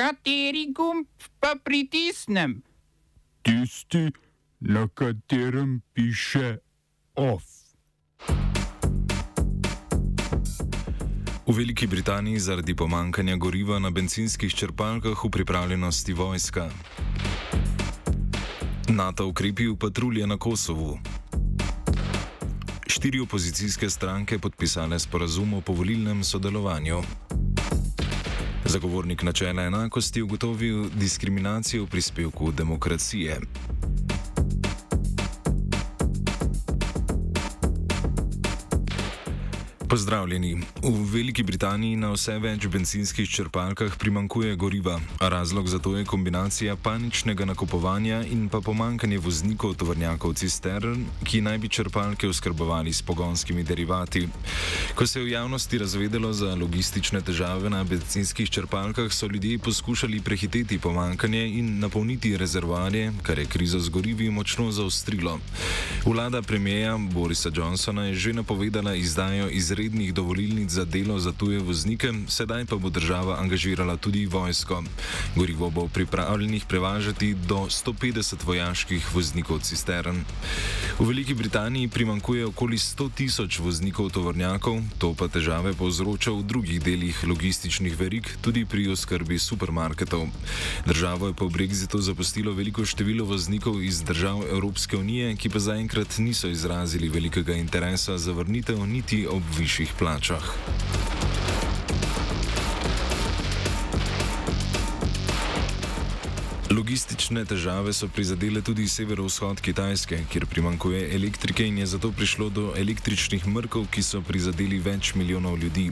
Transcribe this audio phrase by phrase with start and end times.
[0.00, 1.04] Kateri gumb
[1.40, 2.62] pa pritisnem?
[3.42, 4.08] Tisti,
[4.60, 6.56] na katerem piše
[7.14, 7.44] OF.
[11.46, 16.70] V Veliki Britaniji zaradi pomankanja goriva na benzinskih črpalkah v pripravljenosti vojska.
[18.88, 20.96] NATO ukrepi v patrulje na Kosovu.
[22.88, 27.04] Štiri opozicijske stranke podpisale sporazum o povolilnem sodelovanju.
[28.64, 33.40] Zagovornik načela enakosti ugotovil diskriminacijo v prispevku demokracije.
[39.90, 40.54] Pozdravljeni.
[40.82, 45.00] V Veliki Britaniji na vse več benzinskih črpalkah primankuje goriva.
[45.18, 51.58] Razlog za to je kombinacija paničnega nakupovanja in pa pomankanje voznikov tovornjakov cistern, ki naj
[51.58, 54.28] bi črpalke oskrbovali s pogonskimi derivati.
[54.94, 60.20] Ko se je v javnosti razvedelo za logistične težave na benzinskih črpalkah, so ljudje poskušali
[60.20, 65.40] prehiteti pomankanje in napolniti rezervoarje, kar je krizo z gorivi močno zaostrilo.
[66.06, 71.58] Vlada premijeja Borisa Johnsona je že napovedala izdajo izrednega rednih dovolilnic za delo za tuje
[71.58, 74.82] voznike, sedaj pa bo država angažirala tudi vojsko.
[75.36, 80.20] Gorivo bo pripravljenih prevažati do 150 vojaških voznikov cistern.
[80.98, 86.82] V Veliki Britaniji primankuje okoli 100 tisoč voznikov tovornjakov, to pa težave povzroča v drugih
[86.82, 90.28] delih logističnih verig, tudi pri oskrbi supermarketov.
[90.86, 96.18] Državo je po brexitu zapustilo veliko število voznikov iz držav Evropske unije, ki pa zaenkrat
[96.18, 100.58] niso izrazili velikega interesa za vrnitev niti ob višji dzisiejszych plażach.
[106.80, 112.62] Logistične težave so prizadele tudi severovzhod Kitajske, kjer primankuje elektrike in je zato prišlo do
[112.72, 115.90] električnih mrkov, ki so prizadeli več milijonov ljudi.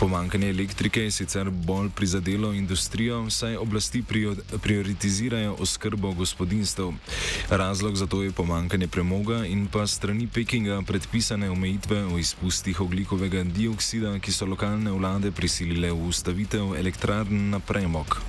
[0.00, 4.00] Pomankanje elektrike je sicer bolj prizadelo industrijo, saj oblasti
[4.62, 6.88] prioritizirajo oskrbo gospodinstv.
[7.50, 13.44] Razlog za to je pomankanje premoga in pa strani Pekinga predpisane omejitve o izpustih oglikovega
[13.44, 18.20] dioksida, ki so lokalne vlade prisilile v ustavitev elektrarn na premog.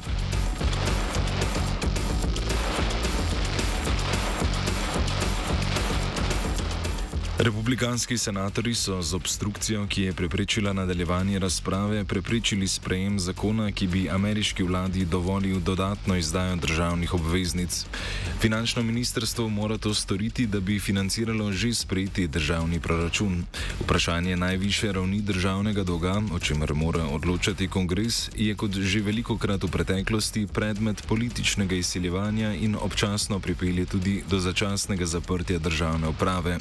[7.40, 14.09] Republikanski senatori so z obstrukcijo, ki je preprečila nadaljevanje razprave, preprečili sprejem zakona, ki bi
[14.09, 17.85] ameriški vladi dovolil dodatno izdajo državnih obveznic.
[18.40, 23.44] Finančno ministrstvo mora to storiti, da bi financiralo že sprejeti državni proračun.
[23.84, 29.63] Vprašanje najviše ravni državnega dolga, o čemer mora odločati kongres, je kot že veliko krat
[29.63, 36.59] v preteklosti predmet političnega izsiljevanja in občasno pripelje tudi do začasnega zaprtja državne uprave.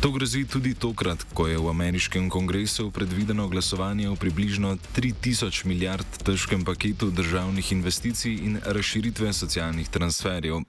[0.00, 6.06] To grozi tudi tokrat, ko je v ameriškem kongresu predvideno glasovanje o približno 3000 milijard
[6.24, 10.62] težkem paketu državnih investicij in razširitve socialnih transferjev.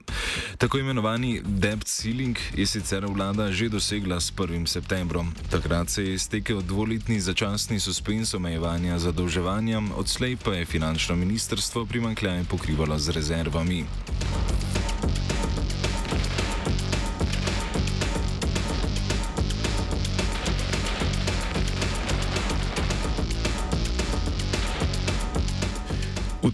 [0.58, 4.66] Tako imenovani debt ceiling je sicer vlada že dosegla s 1.
[4.66, 5.32] septembrom.
[5.50, 12.44] Takrat se je iztekel dvoletni začasni suspens omejevanja zadolževanja, odslej pa je finančno ministrstvo primankljaj
[12.44, 13.84] pokrivalo z rezervami.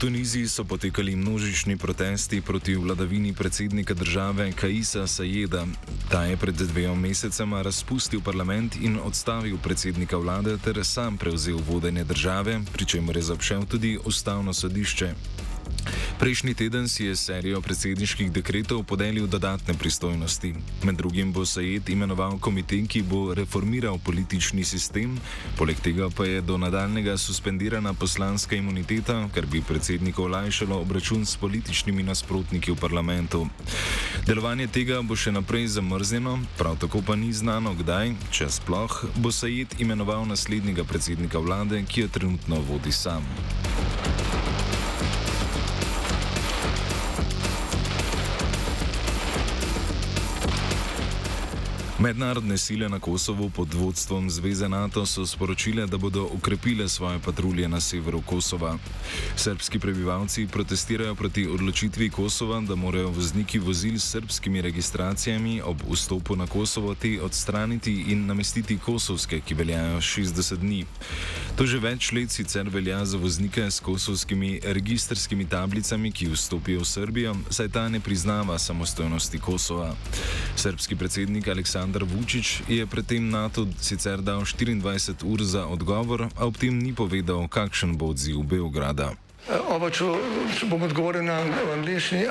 [0.00, 5.66] Tuniziji so potekali množični protesti proti vladavini predsednika države Kaisa Sajeda.
[6.10, 12.04] Ta je pred dvema mesecema razpustil parlament in odstavil predsednika vlade ter sam prevzel vodenje
[12.04, 15.14] države, pri čemer je zapšel tudi ustavno sodišče.
[16.20, 20.54] Prejšnji teden si je serijo predsedniških dekretov podelil dodatne pristojnosti.
[20.84, 25.16] Med drugim bo Sajed imenoval komitej, ki bo reformiral politični sistem,
[25.56, 31.36] poleg tega pa je do nadaljnega suspendirana poslanska imuniteta, kar bi predsedniku olajšalo obračun s
[31.36, 33.48] političnimi nasprotniki v parlamentu.
[34.26, 39.32] Delovanje tega bo še naprej zamrznjeno, prav tako pa ni znano, kdaj, če sploh, bo
[39.32, 43.24] Sajed imenoval naslednjega predsednika vlade, ki jo trenutno vodi sam.
[52.00, 57.68] Mednarodne sile na Kosovu pod vodstvom Zveze NATO so sporočile, da bodo ukrepile svoje patrulje
[57.68, 58.78] na severu Kosova.
[59.36, 66.36] Srbski prebivalci protestirajo proti odločitvi Kosova, da morajo vozniki vozil s srbskimi registracijami ob vstopu
[66.36, 70.84] na Kosovo te odstraniti in namestiti kosovske, ki veljajo 60 dni.
[71.56, 76.88] To že več let sicer velja za voznike s kosovskimi registrskimi tablicami, ki vstopijo v
[76.88, 79.92] Srbijo, saj ta ne priznava samostojnosti Kosova.
[80.56, 86.46] Srbski predsednik Aleksandr Aleksandar Vučić je predtem NATO sicer dal 24 ur za odgovor, a
[86.46, 89.10] ob tem ni povedal, kakšen bo odziv Beograda.
[89.66, 90.06] Oba, če,
[90.54, 91.42] če bom odgovoril na
[91.74, 92.30] angliški.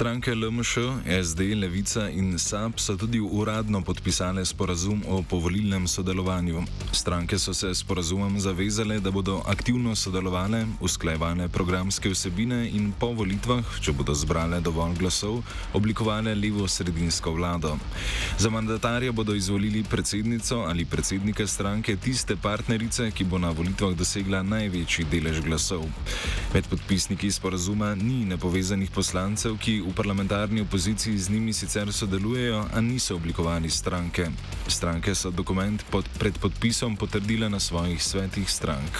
[0.00, 0.78] Stranke LMŠ,
[1.22, 6.62] SD, Levica in SAP so tudi uradno podpisale sporazum o povolilnem sodelovanju.
[6.92, 13.60] Stranke so se sporazumom zavezale, da bodo aktivno sodelovale, usklajevale programske vsebine in po volitvah,
[13.80, 15.42] če bodo zbrale dovolj glasov,
[15.74, 17.76] oblikovale levo-sredinsko vlado.
[18.38, 24.40] Za mandatarja bodo izvolili predsednico ali predsednika stranke tiste partnerice, ki bo na volitvah dosegla
[24.42, 25.84] največji delež glasov.
[26.54, 32.80] Med podpisniki sporazuma ni nepovezanih poslancev, ki v parlamentarni opoziciji z njimi sicer sodelujejo, a
[32.80, 34.26] niso oblikovali stranke.
[34.68, 38.92] Stranke so dokument pod, pred podpisom potrdile na svojih svetih strank.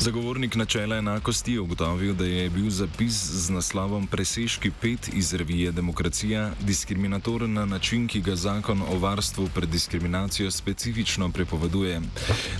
[0.00, 5.72] Zagovornik načela enakosti je ugotovil, da je bil zapis z naslovom Presežki 5 iz revije
[5.72, 12.00] Demokracija diskriminatoren na način, ki ga zakon o varstvu pred diskriminacijo specifično prepoveduje.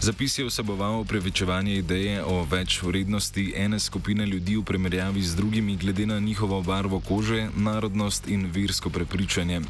[0.01, 5.77] Zapis je vseboval prevečevanje ideje o več vrednosti ene skupine ljudi v primerjavi z drugimi
[5.77, 9.61] glede na njihovo barvo kože, narodnost in versko prepričanje.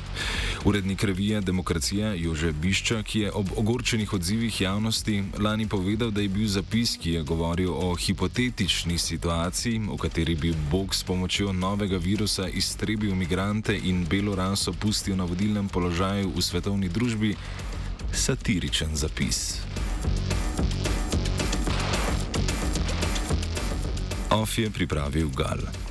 [0.64, 6.28] Urednik revije Demokracija Jože Bišča, ki je ob ogorčenih odzivih javnosti lani povedal, da je
[6.28, 11.96] bil zapis, ki je govoril o hipotetični situaciji, v kateri bi Bog s pomočjo novega
[11.96, 17.34] virusa iztrebil migrante in belo raso pustil na vodilnem položaju v svetovni družbi,
[18.12, 19.60] satiričen zapis.
[24.30, 25.89] Off je pripravil Gal.